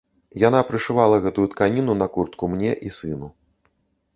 Яна 0.43 0.61
прышывала 0.69 1.19
гэтую 1.25 1.45
тканіну 1.51 1.93
на 2.01 2.07
куртку 2.15 2.51
мне 2.55 2.71
і 2.89 2.95
сыну. 2.97 3.27